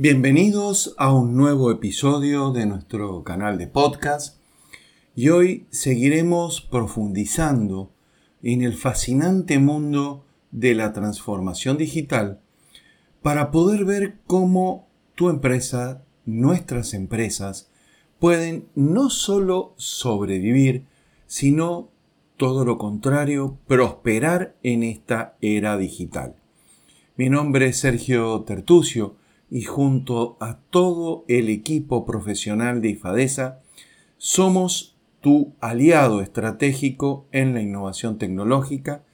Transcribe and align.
Bienvenidos 0.00 0.94
a 0.96 1.12
un 1.12 1.36
nuevo 1.36 1.72
episodio 1.72 2.52
de 2.52 2.66
nuestro 2.66 3.24
canal 3.24 3.58
de 3.58 3.66
podcast 3.66 4.40
y 5.16 5.30
hoy 5.30 5.66
seguiremos 5.70 6.60
profundizando 6.60 7.90
en 8.44 8.62
el 8.62 8.74
fascinante 8.74 9.58
mundo 9.58 10.24
de 10.52 10.76
la 10.76 10.92
transformación 10.92 11.78
digital 11.78 12.38
para 13.22 13.50
poder 13.50 13.84
ver 13.84 14.18
cómo 14.28 14.86
tu 15.16 15.30
empresa, 15.30 16.04
nuestras 16.24 16.94
empresas, 16.94 17.68
pueden 18.20 18.68
no 18.76 19.10
solo 19.10 19.74
sobrevivir, 19.78 20.84
sino 21.26 21.90
todo 22.36 22.64
lo 22.64 22.78
contrario, 22.78 23.58
prosperar 23.66 24.54
en 24.62 24.84
esta 24.84 25.36
era 25.40 25.76
digital. 25.76 26.36
Mi 27.16 27.28
nombre 27.28 27.66
es 27.66 27.80
Sergio 27.80 28.42
Tertucio 28.42 29.16
y 29.50 29.62
junto 29.62 30.36
a 30.40 30.58
todo 30.70 31.24
el 31.28 31.48
equipo 31.48 32.04
profesional 32.04 32.82
de 32.82 32.90
IFADESA, 32.90 33.60
somos 34.16 34.96
tu 35.20 35.54
aliado 35.60 36.20
estratégico 36.20 37.26
en 37.32 37.54
la 37.54 37.62
innovación 37.62 38.18
tecnológica 38.18 39.04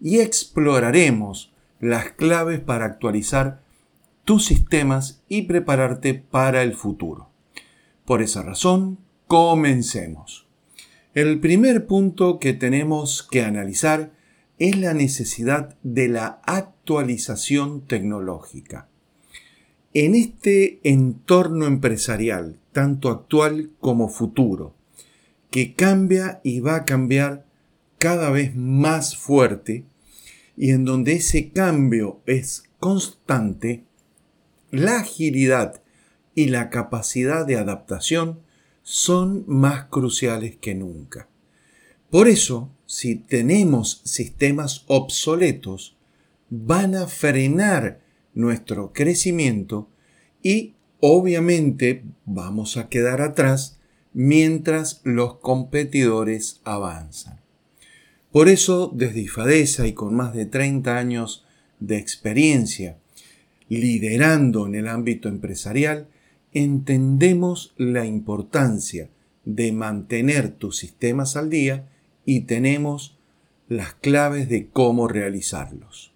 y 0.00 0.18
exploraremos 0.18 1.52
las 1.80 2.12
claves 2.12 2.60
para 2.60 2.86
actualizar 2.86 3.62
tus 4.24 4.44
sistemas 4.46 5.22
y 5.28 5.42
prepararte 5.42 6.14
para 6.14 6.62
el 6.62 6.74
futuro. 6.74 7.30
Por 8.04 8.22
esa 8.22 8.42
razón, 8.42 8.98
comencemos. 9.26 10.46
El 11.14 11.40
primer 11.40 11.86
punto 11.86 12.38
que 12.38 12.54
tenemos 12.54 13.22
que 13.22 13.42
analizar 13.42 14.12
es 14.58 14.76
la 14.78 14.94
necesidad 14.94 15.76
de 15.82 16.08
la 16.08 16.40
actualización 16.44 17.86
tecnológica. 17.86 18.88
En 19.96 20.16
este 20.16 20.80
entorno 20.82 21.66
empresarial, 21.66 22.58
tanto 22.72 23.10
actual 23.10 23.70
como 23.78 24.08
futuro, 24.08 24.74
que 25.52 25.74
cambia 25.74 26.40
y 26.42 26.58
va 26.58 26.74
a 26.74 26.84
cambiar 26.84 27.46
cada 27.98 28.30
vez 28.30 28.56
más 28.56 29.16
fuerte, 29.16 29.84
y 30.56 30.70
en 30.70 30.84
donde 30.84 31.12
ese 31.12 31.50
cambio 31.50 32.20
es 32.26 32.64
constante, 32.80 33.84
la 34.72 34.98
agilidad 34.98 35.80
y 36.34 36.46
la 36.46 36.70
capacidad 36.70 37.46
de 37.46 37.56
adaptación 37.56 38.40
son 38.82 39.44
más 39.46 39.84
cruciales 39.84 40.56
que 40.56 40.74
nunca. 40.74 41.28
Por 42.10 42.26
eso, 42.26 42.68
si 42.84 43.14
tenemos 43.14 44.02
sistemas 44.04 44.82
obsoletos, 44.88 45.96
van 46.50 46.96
a 46.96 47.06
frenar 47.06 48.00
nuestro 48.34 48.92
crecimiento 48.92 49.88
y 50.44 50.74
obviamente 51.00 52.04
vamos 52.26 52.76
a 52.76 52.88
quedar 52.88 53.20
atrás 53.22 53.80
mientras 54.12 55.00
los 55.02 55.38
competidores 55.38 56.60
avanzan. 56.62 57.40
Por 58.30 58.48
eso, 58.48 58.92
desde 58.94 59.22
IFADESA 59.22 59.88
y 59.88 59.94
con 59.94 60.14
más 60.14 60.34
de 60.34 60.46
30 60.46 60.96
años 60.96 61.44
de 61.80 61.96
experiencia 61.98 62.98
liderando 63.68 64.66
en 64.66 64.74
el 64.74 64.86
ámbito 64.86 65.28
empresarial, 65.28 66.08
entendemos 66.52 67.74
la 67.76 68.06
importancia 68.06 69.08
de 69.44 69.72
mantener 69.72 70.50
tus 70.50 70.76
sistemas 70.76 71.36
al 71.36 71.48
día 71.48 71.88
y 72.24 72.40
tenemos 72.42 73.16
las 73.68 73.94
claves 73.94 74.48
de 74.48 74.68
cómo 74.68 75.08
realizarlos. 75.08 76.12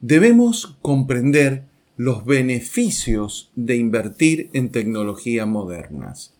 Debemos 0.00 0.78
comprender 0.82 1.69
los 2.00 2.24
beneficios 2.24 3.52
de 3.56 3.76
invertir 3.76 4.48
en 4.54 4.70
tecnologías 4.70 5.46
modernas. 5.46 6.32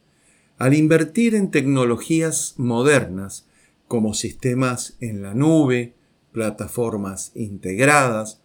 Al 0.56 0.72
invertir 0.72 1.34
en 1.34 1.50
tecnologías 1.50 2.54
modernas, 2.56 3.46
como 3.86 4.14
sistemas 4.14 4.96
en 5.00 5.20
la 5.20 5.34
nube, 5.34 5.92
plataformas 6.32 7.32
integradas, 7.34 8.40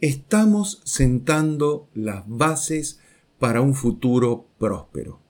estamos 0.00 0.82
sentando 0.84 1.88
las 1.94 2.24
bases 2.26 2.98
para 3.38 3.60
un 3.60 3.76
futuro 3.76 4.48
próspero. 4.58 5.20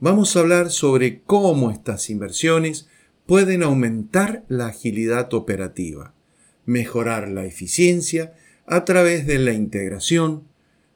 Vamos 0.00 0.34
a 0.34 0.40
hablar 0.40 0.70
sobre 0.72 1.22
cómo 1.22 1.70
estas 1.70 2.10
inversiones 2.10 2.88
pueden 3.24 3.62
aumentar 3.62 4.44
la 4.48 4.66
agilidad 4.66 5.32
operativa, 5.32 6.12
mejorar 6.66 7.28
la 7.28 7.44
eficiencia 7.44 8.34
a 8.70 8.84
través 8.84 9.26
de 9.26 9.40
la 9.40 9.52
integración, 9.52 10.44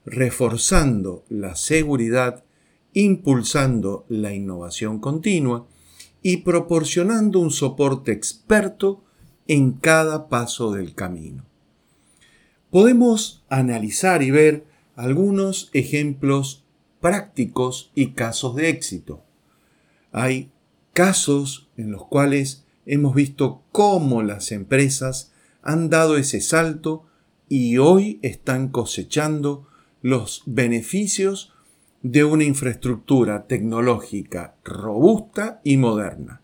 reforzando 0.07 1.25
la 1.29 1.57
seguridad, 1.57 2.45
impulsando 2.93 4.07
la 4.09 4.33
innovación 4.33 5.01
continua 5.01 5.67
y 6.23 6.39
proporcionando 6.39 7.41
un 7.41 7.51
soporte 7.51 8.13
experto 8.13 9.03
en 9.49 9.73
cada 9.73 10.29
paso 10.29 10.71
del 10.71 10.95
camino. 10.95 11.47
Podemos 12.71 13.45
analizar 13.49 14.23
y 14.23 14.31
ver 14.31 14.65
algunos 14.95 15.71
ejemplos 15.73 16.65
prácticos 17.01 17.91
y 17.97 18.13
casos 18.13 18.55
de 18.55 18.69
éxito. 18.69 19.25
Hay 20.13 20.53
casos 20.93 21.69
en 21.77 21.91
los 21.91 22.07
cuales 22.07 22.65
hemos 22.87 23.17
visto 23.17 23.65
cómo 23.73 24.23
las 24.23 24.53
empresas 24.53 25.33
han 25.61 25.91
dado 25.91 26.17
ese 26.17 26.41
salto 26.41 27.07
y 27.49 27.79
hoy 27.79 28.19
están 28.23 28.69
cosechando 28.69 29.67
los 30.03 30.43
beneficios 30.47 31.53
de 32.03 32.25
una 32.25 32.45
infraestructura 32.45 33.47
tecnológica 33.47 34.57
robusta 34.65 35.61
y 35.65 35.77
moderna. 35.77 36.43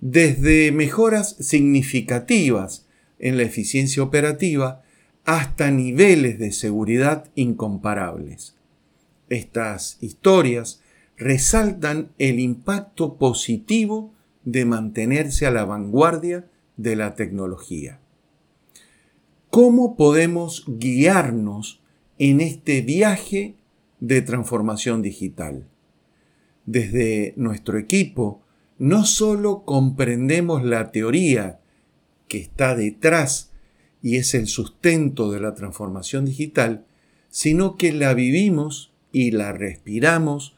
Desde 0.00 0.72
mejoras 0.72 1.36
significativas 1.38 2.86
en 3.20 3.36
la 3.36 3.44
eficiencia 3.44 4.02
operativa 4.02 4.82
hasta 5.24 5.70
niveles 5.70 6.38
de 6.38 6.50
seguridad 6.50 7.30
incomparables. 7.36 8.56
Estas 9.28 9.98
historias 10.00 10.82
resaltan 11.16 12.10
el 12.18 12.40
impacto 12.40 13.14
positivo 13.14 14.12
de 14.44 14.64
mantenerse 14.64 15.46
a 15.46 15.52
la 15.52 15.64
vanguardia 15.64 16.46
de 16.76 16.96
la 16.96 17.14
tecnología. 17.14 18.00
¿Cómo 19.52 19.96
podemos 19.96 20.64
guiarnos 20.66 21.82
en 22.16 22.40
este 22.40 22.80
viaje 22.80 23.54
de 24.00 24.22
transformación 24.22 25.02
digital? 25.02 25.68
Desde 26.64 27.34
nuestro 27.36 27.76
equipo, 27.76 28.40
no 28.78 29.04
solo 29.04 29.64
comprendemos 29.66 30.64
la 30.64 30.90
teoría 30.90 31.60
que 32.28 32.38
está 32.38 32.74
detrás 32.74 33.52
y 34.02 34.16
es 34.16 34.32
el 34.32 34.46
sustento 34.46 35.30
de 35.30 35.40
la 35.40 35.52
transformación 35.54 36.24
digital, 36.24 36.86
sino 37.28 37.76
que 37.76 37.92
la 37.92 38.14
vivimos 38.14 38.90
y 39.12 39.32
la 39.32 39.52
respiramos 39.52 40.56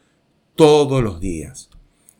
todos 0.55 1.03
los 1.03 1.19
días. 1.19 1.69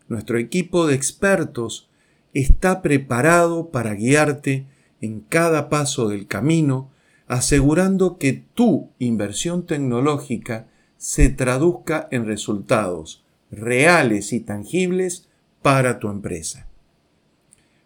Nuestro 0.09 0.37
equipo 0.37 0.87
de 0.87 0.95
expertos 0.95 1.87
está 2.33 2.81
preparado 2.81 3.71
para 3.71 3.93
guiarte 3.93 4.65
en 5.05 5.21
cada 5.21 5.69
paso 5.69 6.09
del 6.09 6.27
camino, 6.27 6.91
asegurando 7.27 8.17
que 8.17 8.33
tu 8.33 8.89
inversión 8.99 9.65
tecnológica 9.65 10.67
se 10.97 11.29
traduzca 11.29 12.07
en 12.11 12.25
resultados 12.25 13.23
reales 13.51 14.33
y 14.33 14.39
tangibles 14.39 15.27
para 15.61 15.99
tu 15.99 16.09
empresa. 16.09 16.67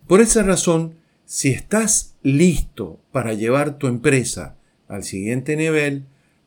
Por 0.07 0.21
esa 0.21 0.43
razón, 0.43 0.95
si 1.25 1.49
estás 1.49 2.15
listo 2.23 2.99
para 3.11 3.33
llevar 3.33 3.77
tu 3.77 3.87
empresa 3.87 4.55
al 4.87 5.03
siguiente 5.03 5.55
nivel, 5.55 6.05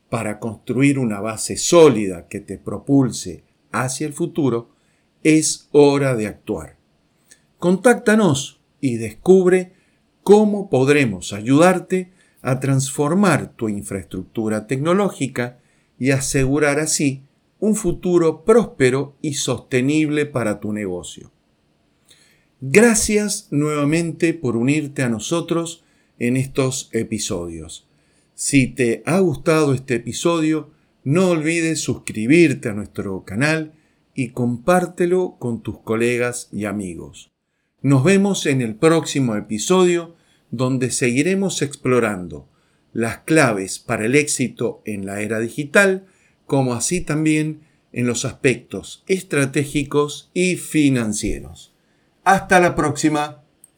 para 0.09 0.39
construir 0.39 0.99
una 0.99 1.21
base 1.21 1.57
sólida 1.57 2.27
que 2.27 2.39
te 2.39 2.57
propulse 2.57 3.43
hacia 3.71 4.05
el 4.05 4.13
futuro, 4.13 4.69
es 5.23 5.69
hora 5.71 6.15
de 6.15 6.27
actuar. 6.27 6.75
Contáctanos 7.57 8.59
y 8.81 8.97
descubre 8.97 9.73
cómo 10.23 10.69
podremos 10.69 11.33
ayudarte 11.33 12.11
a 12.41 12.59
transformar 12.59 13.53
tu 13.55 13.69
infraestructura 13.69 14.67
tecnológica 14.67 15.59
y 15.99 16.11
asegurar 16.11 16.79
así 16.79 17.23
un 17.59 17.75
futuro 17.75 18.43
próspero 18.43 19.15
y 19.21 19.35
sostenible 19.35 20.25
para 20.25 20.59
tu 20.59 20.73
negocio. 20.73 21.31
Gracias 22.59 23.47
nuevamente 23.51 24.33
por 24.33 24.55
unirte 24.57 25.03
a 25.03 25.09
nosotros 25.09 25.83
en 26.19 26.37
estos 26.37 26.89
episodios. 26.93 27.87
Si 28.35 28.67
te 28.67 29.03
ha 29.05 29.19
gustado 29.19 29.73
este 29.73 29.95
episodio, 29.95 30.71
no 31.03 31.29
olvides 31.29 31.81
suscribirte 31.81 32.69
a 32.69 32.73
nuestro 32.73 33.23
canal 33.23 33.73
y 34.15 34.29
compártelo 34.29 35.35
con 35.39 35.61
tus 35.61 35.79
colegas 35.79 36.49
y 36.51 36.65
amigos. 36.65 37.32
Nos 37.83 38.05
vemos 38.05 38.45
en 38.45 38.61
el 38.61 38.75
próximo 38.75 39.35
episodio 39.35 40.15
donde 40.51 40.89
seguiremos 40.89 41.61
explorando 41.61 42.47
las 42.93 43.17
claves 43.19 43.77
para 43.77 44.05
el 44.05 44.15
éxito 44.15 44.81
en 44.85 45.05
la 45.05 45.19
era 45.19 45.39
digital 45.39 46.05
como 46.45 46.75
así 46.75 47.01
también 47.01 47.63
en 47.91 48.07
los 48.07 48.23
aspectos 48.23 49.03
estratégicos 49.07 50.31
y 50.33 50.55
financieros. 50.55 51.73
Hasta 52.23 52.61
la 52.61 52.73
próxima. 52.73 53.42